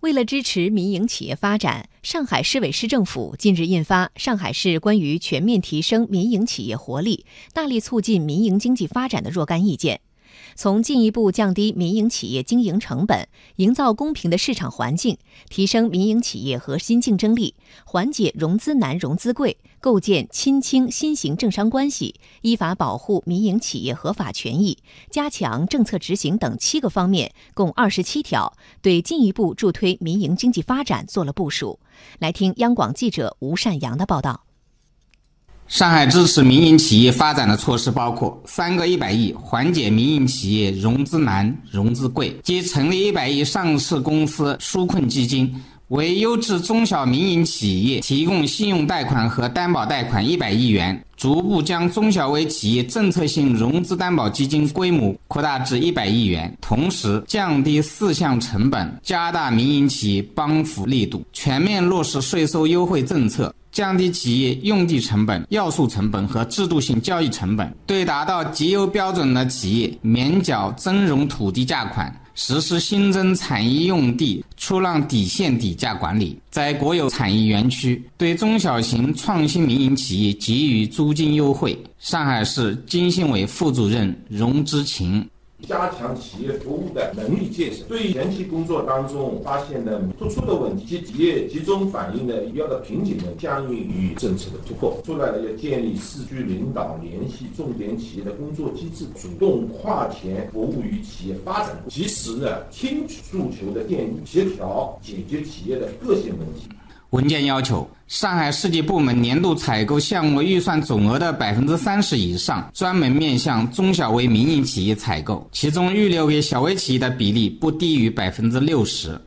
[0.00, 9.96] 为了支持民营企业发展，上海市委市政府近日印发《上海市关于全面提升民营企业活力、大力促进民营经济发展的若干意见》。
[10.54, 15.16] 从进一步降低民营企业经营成本、营造公平的市场环境、
[15.48, 17.54] 提升民营企业核心竞争力、
[17.84, 24.78] 缓解融资难、融资贵、构建亲清新型政商关系、依法保护民营企业合法权益、
[25.10, 28.52] 加强政策执行等七个方面，共二十七条，
[28.82, 31.78] 对进一步助推民营经济发展做了部署。
[32.18, 34.47] 来听央广记者吴善阳的报道。
[35.68, 45.54] 上海支持民营企业发展的措施包括三个一百亿缓解民营企业融资难、融资贵，即成立一百亿上市公司纾困基金，
[45.88, 63.54] 为优质中小民营企业提供信用贷款和担保贷款一百亿元，逐步将中小微企业政策性融资担保基金规模扩大至一百亿元，同时降低四项成本，加大民营企业帮扶力度，全面落实税收优惠政策。
[63.78, 76.36] 降低企业用地成本、要素成本和制度性交易成本，对达到节油标准的企业免缴增容土地价款，实施新增产业用地出让底线底价管理。
[76.50, 81.80] 在国有产业园区，对中小型创新民营企业给予租金优惠。
[82.00, 85.24] 上海市经信委副主任荣之勤。
[85.66, 106.68] 加强企业服务的能力建设，对于前期工作当中发现的突出的问题及企业集中反映的遇到的瓶颈呢，相应予以政策的突破，出来了要建立市局领导联系重点企业的工作机制，主动跨前服务于企业发展，及时呢听取诉求的建议，协调解决企业的各项问题。
[107.10, 119.18] 文件要求，上海市级部门年度采购项目预算总额的百分之三十以上，专门面向中小微民营企业采购，其中预留给小微企业的比例不低于百分之六十。